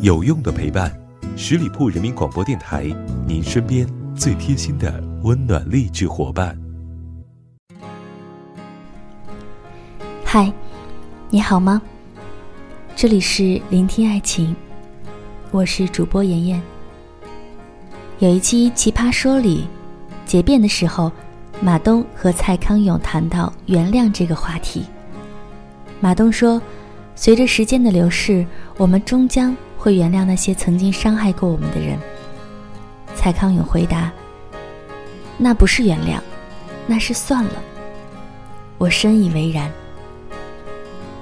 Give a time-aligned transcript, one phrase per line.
[0.00, 0.92] 有用的陪伴，
[1.36, 2.84] 十里铺人民广播电台，
[3.26, 6.58] 您身边最贴心的温暖励志伙伴。
[10.24, 10.52] 嗨，
[11.30, 11.80] 你好吗？
[12.96, 14.54] 这里是聆听爱情，
[15.50, 16.62] 我是主播妍妍。
[18.20, 19.66] 有一期《奇葩说》里，
[20.24, 21.10] 结辩的时候，
[21.60, 24.84] 马东和蔡康永谈到原谅这个话题。
[26.00, 26.60] 马东说
[27.16, 28.44] ：“随着时间的流逝，
[28.76, 31.98] 我们终将会原谅那些曾经伤害过我们的人。”
[33.14, 34.12] 蔡康永回答
[35.38, 36.18] ：“那不是原谅，
[36.86, 37.62] 那是算了。”
[38.76, 39.70] 我深以为然。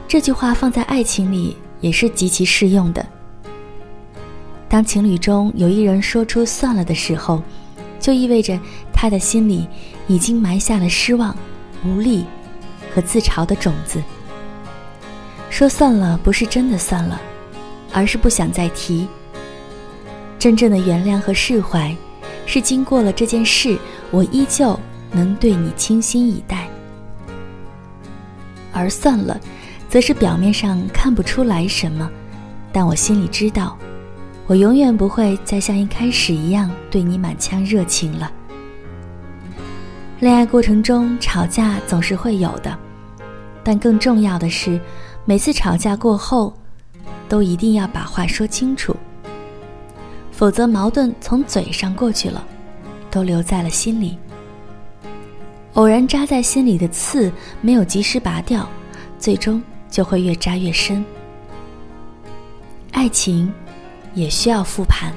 [0.09, 3.05] 这句话放在爱情里也是极其适用的。
[4.69, 7.43] 当情侣中有一人说出“算了”的时候，
[8.01, 8.59] 就意味着
[8.93, 9.69] 他的心里
[10.09, 11.37] 已经埋下了失望、
[11.85, 12.25] 无力
[12.95, 14.03] 和自嘲的种子。
[15.53, 17.21] 说算了，不是真的算了，
[17.93, 19.07] 而是不想再提。
[20.39, 21.95] 真正的原谅和释怀，
[22.47, 23.77] 是经过了这件事，
[24.11, 26.67] 我依旧能对你倾心以待。
[28.73, 29.39] 而算了，
[29.91, 32.11] 则是表面上看不出来什么，
[32.73, 33.77] 但我心里知道。
[34.47, 38.33] 我永远不会再像一开始一样对你满腔热情了。
[40.19, 42.77] 恋爱过程中吵架总是会有的，
[43.63, 44.81] 但更重要的是，
[45.25, 46.53] 每次吵架过后，
[47.29, 48.97] 都一定要把话说清楚，
[50.31, 52.45] 否则矛盾从嘴上过去了，
[53.11, 54.19] 都留在了心里。
[55.75, 58.69] 偶然扎在心里的刺没有及时拔掉，
[59.19, 61.05] 最终就会越扎越深。
[62.93, 63.53] 爱情。
[64.15, 65.11] 也需要复盘。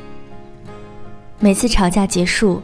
[1.37, 2.61] 每次吵架结束，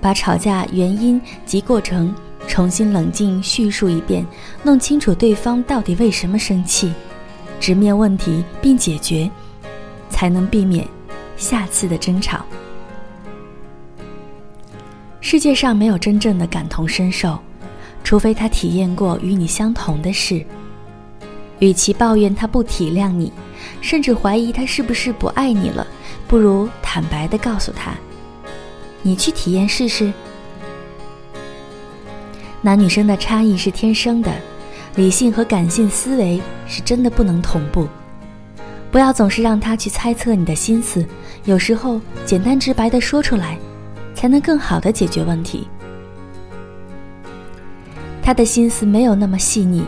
[0.00, 2.14] 把吵架原因及过程
[2.46, 4.26] 重新冷静叙述一遍，
[4.62, 6.92] 弄清楚对方到底为什么生气，
[7.60, 9.30] 直面问题并解决，
[10.08, 10.86] 才能避免
[11.36, 12.44] 下次的争吵。
[15.20, 17.38] 世界上没有真正的感同身受，
[18.04, 20.44] 除非他体验过与你相同的事。
[21.58, 23.32] 与其抱怨他不体谅你。
[23.80, 25.86] 甚至怀疑他是不是不爱你了，
[26.28, 27.94] 不如坦白的告诉他
[29.02, 30.12] ：“你去体验试试。”
[32.66, 34.34] 男女生的差异是天生的，
[34.96, 37.86] 理性和感性思维是真的不能同步。
[38.90, 41.06] 不要总是让他去猜测你的心思，
[41.44, 43.56] 有时候简单直白的说出来，
[44.16, 45.68] 才能更好的解决问题。
[48.20, 49.84] 他的心思没有那么细腻，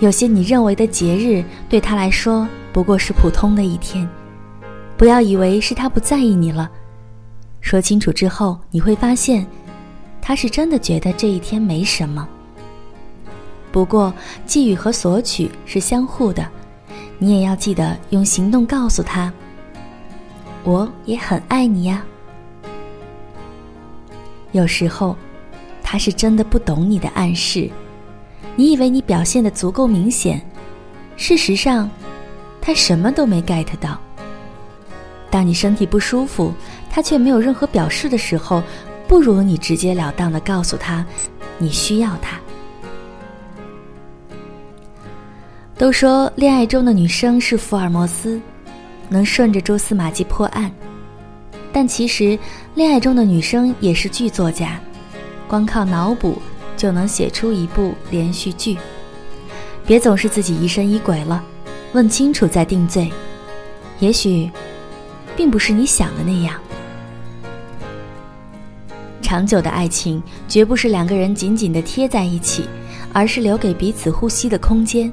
[0.00, 2.48] 有些你认为的节日对他来说。
[2.72, 4.08] 不过是普通的一天，
[4.96, 6.70] 不要以为是他不在意你了。
[7.60, 9.46] 说清楚之后，你会发现，
[10.28, 12.28] 他是真的觉得这一天没什么。
[13.72, 14.12] 不过，
[14.44, 16.46] 寄予和索取是相互的，
[17.16, 19.32] 你也要记得用行动告诉他，
[20.64, 22.04] 我也很爱你呀。
[24.52, 25.16] 有时候，
[25.82, 27.70] 他是真的不懂你的暗示，
[28.54, 30.38] 你以为你表现的足够明显，
[31.16, 31.88] 事实上。
[32.60, 33.98] 他什么都没 get 到。
[35.30, 36.52] 当你身体不舒服，
[36.90, 38.62] 他却没有任何表示的时候，
[39.08, 41.04] 不如你直截了当的告诉他，
[41.56, 42.38] 你需要他。
[45.76, 48.40] 都说恋爱中的女生是福尔摩斯，
[49.08, 50.70] 能顺着蛛丝马迹破案，
[51.72, 52.38] 但其实
[52.74, 54.78] 恋爱中的女生也是剧作家，
[55.48, 56.40] 光靠脑补
[56.76, 58.76] 就能写出一部连续剧。
[59.86, 61.42] 别总是自己疑神疑鬼了。
[61.94, 63.10] 问清楚再定罪，
[63.98, 64.50] 也许
[65.34, 66.54] 并不是你想的那样。
[69.28, 72.64] 长久的爱情绝不是两个人紧紧的贴在一起，
[73.12, 75.12] 而是留给彼此呼吸的空间。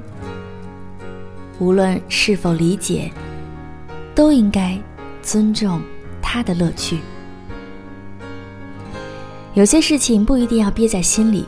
[1.58, 3.12] 无论是否理解，
[4.14, 4.78] 都应该
[5.20, 5.82] 尊重
[6.22, 6.98] 他的乐趣。
[9.52, 11.44] 有些事情不一定要憋在心里，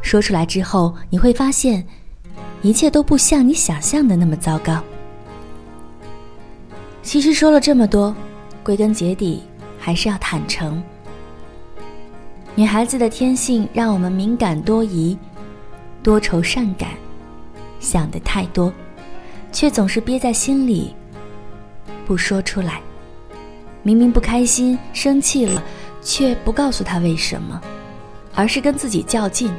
[0.00, 1.84] 说出来之后，你会发现。
[2.62, 4.80] 一切都不像你想象的那么糟糕。
[7.02, 8.14] 其实说了这么多，
[8.62, 9.42] 归根结底
[9.76, 10.80] 还是要坦诚。
[12.56, 15.16] 女孩子的天性让我们敏感多疑、
[16.02, 16.90] 多愁善感，
[17.78, 18.72] 想的太多，
[19.52, 20.94] 却总是憋在心里
[22.06, 22.80] 不说出来。
[23.82, 25.62] 明明不开心、生气了，
[26.02, 27.58] 却不告诉他为什么，
[28.34, 29.50] 而是跟自己较劲，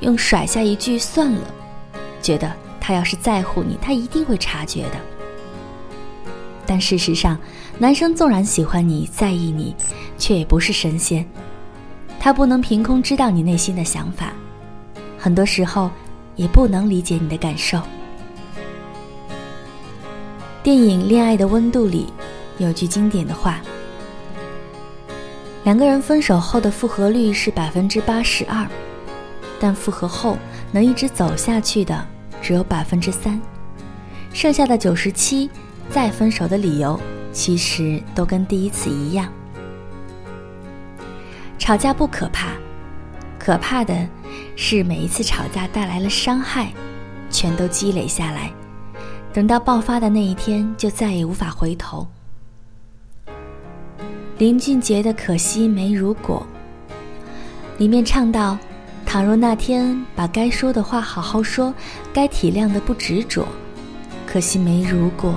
[0.00, 1.54] 用甩下一句“算了”。
[2.20, 4.96] 觉得他要是在乎你，他一定会察觉的。
[6.66, 7.38] 但事实上，
[7.78, 9.76] 男生纵然喜欢你在意你，
[10.18, 11.24] 却也不是神仙，
[12.20, 14.32] 他不能凭空知道你内心的想法，
[15.18, 15.90] 很多时候
[16.36, 17.80] 也不能理解你的感受。
[20.62, 22.12] 电影《恋爱的温度》里
[22.58, 23.60] 有句经典的话：
[25.64, 28.66] 两个人分手后的复合率是百分之八十二，
[29.58, 30.36] 但复合后
[30.72, 32.06] 能一直走下去的
[32.42, 33.40] 只有百分之三，
[34.34, 35.48] 剩下的九十七，
[35.88, 37.00] 再分手的理由
[37.32, 39.32] 其实都跟第一次一样。
[41.68, 42.52] 吵架不可怕，
[43.38, 43.94] 可怕的
[44.56, 46.72] 是每一次吵架带来了伤害，
[47.28, 48.50] 全都积累下来。
[49.34, 52.08] 等到爆发的那一天，就再也无法回头。
[54.38, 56.46] 林俊杰的《可惜没如果》
[57.78, 58.56] 里面唱到
[59.04, 61.74] ：“倘若那天把该说的话好好说，
[62.14, 63.46] 该体谅的不执着，
[64.26, 65.34] 可惜没如果，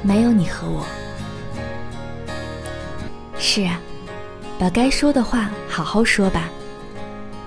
[0.00, 0.86] 没有你和我。”
[3.36, 3.80] 是啊，
[4.60, 6.50] 把该说的话好好说吧，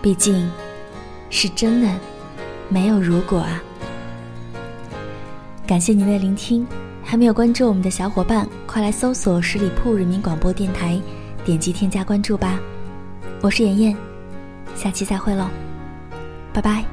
[0.02, 0.50] 毕竟，
[1.30, 1.88] 是真的，
[2.70, 3.62] 没有如果啊。
[5.68, 6.66] 感谢您的聆听，
[7.04, 11.00] 还没有关注我们的小伙伴，快来搜索十里铺人民广播电台，
[11.46, 12.60] 点击添加关注吧。
[13.42, 13.96] 我是妍妍，
[14.76, 15.46] 下期再会喽，
[16.52, 16.93] 拜拜。